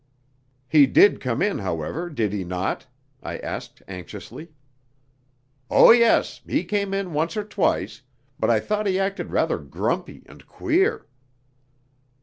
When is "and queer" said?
10.25-11.05